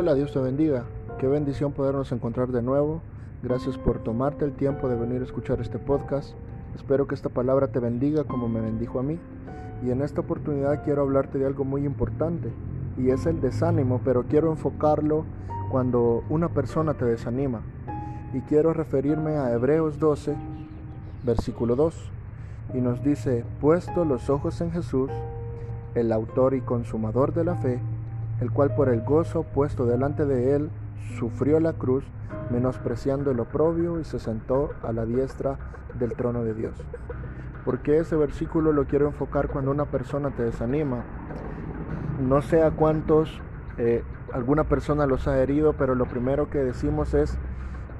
Hola, 0.00 0.14
Dios 0.14 0.32
te 0.32 0.38
bendiga. 0.38 0.84
Qué 1.18 1.26
bendición 1.26 1.72
podernos 1.72 2.10
encontrar 2.10 2.48
de 2.52 2.62
nuevo. 2.62 3.02
Gracias 3.42 3.76
por 3.76 3.98
tomarte 4.02 4.46
el 4.46 4.52
tiempo 4.52 4.88
de 4.88 4.96
venir 4.96 5.20
a 5.20 5.26
escuchar 5.26 5.60
este 5.60 5.78
podcast. 5.78 6.32
Espero 6.74 7.06
que 7.06 7.14
esta 7.14 7.28
palabra 7.28 7.68
te 7.68 7.80
bendiga 7.80 8.24
como 8.24 8.48
me 8.48 8.62
bendijo 8.62 8.98
a 8.98 9.02
mí. 9.02 9.18
Y 9.84 9.90
en 9.90 10.00
esta 10.00 10.22
oportunidad 10.22 10.84
quiero 10.84 11.02
hablarte 11.02 11.36
de 11.36 11.44
algo 11.44 11.66
muy 11.66 11.84
importante 11.84 12.50
y 12.96 13.10
es 13.10 13.26
el 13.26 13.42
desánimo, 13.42 14.00
pero 14.02 14.22
quiero 14.22 14.50
enfocarlo 14.50 15.26
cuando 15.70 16.24
una 16.30 16.48
persona 16.48 16.94
te 16.94 17.04
desanima. 17.04 17.60
Y 18.32 18.40
quiero 18.40 18.72
referirme 18.72 19.32
a 19.32 19.52
Hebreos 19.52 19.98
12, 19.98 20.34
versículo 21.24 21.76
2. 21.76 22.10
Y 22.72 22.80
nos 22.80 23.04
dice, 23.04 23.44
puesto 23.60 24.06
los 24.06 24.30
ojos 24.30 24.62
en 24.62 24.70
Jesús, 24.70 25.10
el 25.94 26.10
autor 26.10 26.54
y 26.54 26.62
consumador 26.62 27.34
de 27.34 27.44
la 27.44 27.56
fe, 27.56 27.80
el 28.40 28.50
cual 28.50 28.74
por 28.74 28.88
el 28.88 29.02
gozo 29.02 29.42
puesto 29.42 29.86
delante 29.86 30.24
de 30.24 30.56
él 30.56 30.70
sufrió 31.18 31.60
la 31.60 31.72
cruz, 31.72 32.04
menospreciando 32.50 33.30
el 33.30 33.40
oprobio 33.40 34.00
y 34.00 34.04
se 34.04 34.18
sentó 34.18 34.70
a 34.82 34.92
la 34.92 35.04
diestra 35.04 35.58
del 35.98 36.14
trono 36.14 36.44
de 36.44 36.54
Dios. 36.54 36.74
Porque 37.64 37.98
ese 37.98 38.16
versículo 38.16 38.72
lo 38.72 38.86
quiero 38.86 39.06
enfocar 39.06 39.48
cuando 39.48 39.70
una 39.70 39.84
persona 39.84 40.30
te 40.30 40.42
desanima? 40.42 41.04
No 42.20 42.42
sé 42.42 42.62
a 42.62 42.70
cuántos 42.70 43.40
eh, 43.78 44.02
alguna 44.32 44.64
persona 44.64 45.06
los 45.06 45.28
ha 45.28 45.38
herido, 45.40 45.74
pero 45.74 45.94
lo 45.94 46.06
primero 46.06 46.50
que 46.50 46.58
decimos 46.58 47.14
es, 47.14 47.38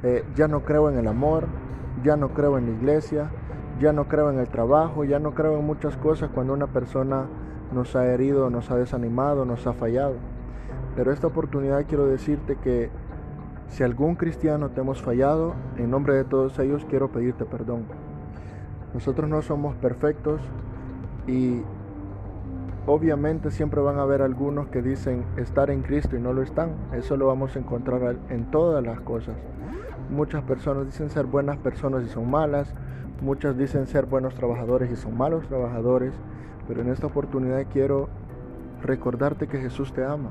eh, 0.02 0.24
ya 0.34 0.48
no 0.48 0.60
creo 0.64 0.90
en 0.90 0.98
el 0.98 1.08
amor, 1.08 1.46
ya 2.02 2.16
no 2.16 2.30
creo 2.30 2.56
en 2.58 2.66
la 2.66 2.72
iglesia, 2.72 3.30
ya 3.80 3.92
no 3.92 4.08
creo 4.08 4.30
en 4.30 4.38
el 4.38 4.48
trabajo, 4.48 5.04
ya 5.04 5.18
no 5.18 5.34
creo 5.34 5.58
en 5.58 5.66
muchas 5.66 5.96
cosas 5.96 6.30
cuando 6.34 6.52
una 6.52 6.68
persona 6.68 7.26
nos 7.72 7.94
ha 7.96 8.06
herido, 8.06 8.50
nos 8.50 8.70
ha 8.70 8.76
desanimado, 8.76 9.44
nos 9.44 9.66
ha 9.66 9.72
fallado. 9.72 10.14
Pero 11.00 11.12
esta 11.12 11.28
oportunidad 11.28 11.86
quiero 11.86 12.04
decirte 12.04 12.56
que 12.56 12.90
si 13.68 13.82
algún 13.82 14.16
cristiano 14.16 14.68
te 14.68 14.82
hemos 14.82 15.00
fallado, 15.00 15.54
en 15.78 15.90
nombre 15.90 16.12
de 16.12 16.24
todos 16.24 16.58
ellos 16.58 16.84
quiero 16.90 17.10
pedirte 17.10 17.46
perdón. 17.46 17.84
Nosotros 18.92 19.26
no 19.26 19.40
somos 19.40 19.74
perfectos 19.76 20.42
y 21.26 21.62
obviamente 22.86 23.50
siempre 23.50 23.80
van 23.80 23.96
a 23.96 24.02
haber 24.02 24.20
algunos 24.20 24.68
que 24.68 24.82
dicen 24.82 25.24
estar 25.38 25.70
en 25.70 25.80
Cristo 25.80 26.18
y 26.18 26.20
no 26.20 26.34
lo 26.34 26.42
están. 26.42 26.74
Eso 26.92 27.16
lo 27.16 27.28
vamos 27.28 27.56
a 27.56 27.60
encontrar 27.60 28.18
en 28.28 28.50
todas 28.50 28.84
las 28.84 29.00
cosas. 29.00 29.36
Muchas 30.10 30.42
personas 30.42 30.84
dicen 30.84 31.08
ser 31.08 31.24
buenas 31.24 31.56
personas 31.56 32.04
y 32.04 32.08
son 32.08 32.30
malas. 32.30 32.74
Muchas 33.22 33.56
dicen 33.56 33.86
ser 33.86 34.04
buenos 34.04 34.34
trabajadores 34.34 34.90
y 34.90 34.96
son 34.96 35.16
malos 35.16 35.48
trabajadores. 35.48 36.12
Pero 36.68 36.82
en 36.82 36.90
esta 36.90 37.06
oportunidad 37.06 37.64
quiero 37.72 38.10
recordarte 38.82 39.46
que 39.46 39.60
Jesús 39.60 39.94
te 39.94 40.04
ama. 40.04 40.28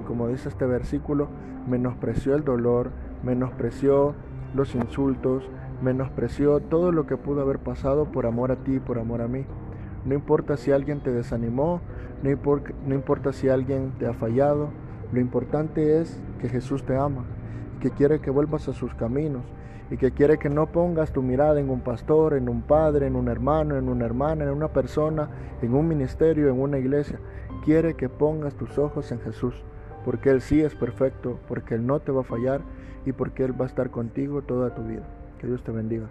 Y 0.00 0.04
como 0.04 0.28
dice 0.28 0.48
este 0.48 0.66
versículo, 0.66 1.28
menospreció 1.66 2.34
el 2.34 2.44
dolor, 2.44 2.90
menospreció 3.22 4.14
los 4.54 4.74
insultos, 4.74 5.48
menospreció 5.82 6.60
todo 6.60 6.92
lo 6.92 7.06
que 7.06 7.16
pudo 7.16 7.40
haber 7.40 7.58
pasado 7.58 8.06
por 8.06 8.26
amor 8.26 8.52
a 8.52 8.56
ti 8.56 8.80
por 8.80 8.98
amor 8.98 9.22
a 9.22 9.28
mí. 9.28 9.44
No 10.04 10.14
importa 10.14 10.56
si 10.56 10.72
alguien 10.72 11.00
te 11.00 11.12
desanimó, 11.12 11.80
no, 12.22 12.30
no 12.86 12.94
importa 12.94 13.32
si 13.32 13.48
alguien 13.48 13.92
te 13.98 14.06
ha 14.06 14.14
fallado, 14.14 14.70
lo 15.12 15.20
importante 15.20 16.00
es 16.00 16.22
que 16.40 16.48
Jesús 16.48 16.84
te 16.84 16.96
ama, 16.96 17.24
que 17.80 17.90
quiere 17.90 18.20
que 18.20 18.30
vuelvas 18.30 18.68
a 18.68 18.72
sus 18.72 18.94
caminos, 18.94 19.42
y 19.90 19.96
que 19.96 20.12
quiere 20.12 20.38
que 20.38 20.48
no 20.48 20.66
pongas 20.66 21.12
tu 21.12 21.20
mirada 21.20 21.58
en 21.58 21.68
un 21.68 21.80
pastor, 21.80 22.34
en 22.34 22.48
un 22.48 22.62
padre, 22.62 23.08
en 23.08 23.16
un 23.16 23.28
hermano, 23.28 23.76
en 23.76 23.88
una 23.88 24.06
hermana, 24.06 24.44
en 24.44 24.50
una 24.50 24.68
persona, 24.68 25.28
en 25.62 25.74
un 25.74 25.88
ministerio, 25.88 26.48
en 26.48 26.60
una 26.60 26.78
iglesia. 26.78 27.18
Quiere 27.64 27.94
que 27.94 28.08
pongas 28.08 28.54
tus 28.54 28.78
ojos 28.78 29.10
en 29.10 29.20
Jesús, 29.20 29.64
porque 30.04 30.30
Él 30.30 30.40
sí 30.40 30.60
es 30.60 30.74
perfecto, 30.74 31.38
porque 31.48 31.74
Él 31.74 31.86
no 31.86 32.00
te 32.00 32.12
va 32.12 32.22
a 32.22 32.24
fallar 32.24 32.62
y 33.04 33.12
porque 33.12 33.44
Él 33.44 33.58
va 33.58 33.64
a 33.64 33.68
estar 33.68 33.90
contigo 33.90 34.42
toda 34.42 34.74
tu 34.74 34.82
vida. 34.82 35.02
Que 35.38 35.46
Dios 35.46 35.62
te 35.62 35.72
bendiga. 35.72 36.08